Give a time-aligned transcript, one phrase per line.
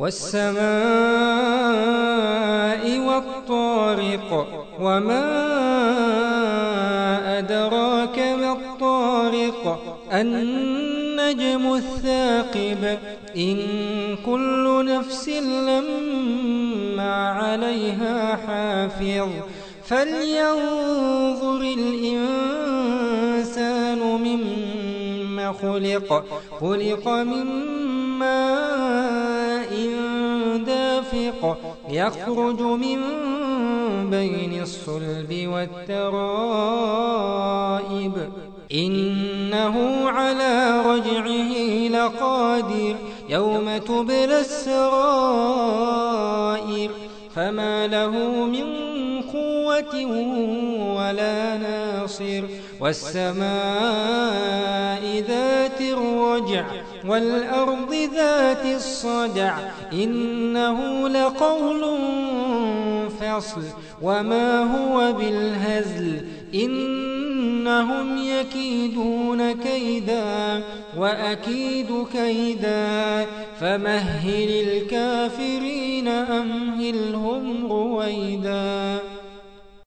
[0.00, 0.60] والسماء
[2.98, 4.46] والطارق
[4.80, 5.28] وما
[7.38, 9.78] أدراك ما الطارق
[10.12, 12.98] النجم الثاقب
[13.36, 13.58] إن
[14.26, 19.28] كل نفس لما عليها حافظ
[19.84, 23.18] فلينظر الإنسان
[23.98, 26.24] مما خلق
[26.60, 27.80] خلق من
[28.20, 29.72] ماء
[30.66, 31.56] دافق
[31.88, 33.00] يخرج من
[34.10, 36.12] بين الصلب والترائب.
[38.72, 42.96] إنه على رجعه لقادر.
[43.28, 45.39] يوم تبلى السرائر
[47.40, 48.10] فما له
[48.46, 48.66] من
[49.22, 50.06] قوة
[50.96, 52.44] ولا ناصر
[52.80, 53.40] والسماء
[55.28, 56.64] ذات الرجع
[57.06, 59.58] والأرض ذات الصدع
[59.92, 61.98] إنه لقول
[63.20, 63.62] فصل
[64.02, 70.62] وما هو بالهزل إنهم يكيدون كيدا
[70.96, 73.26] وأكيد كيدا
[73.60, 78.79] فمهل الكافرين أمهلهم رويدا.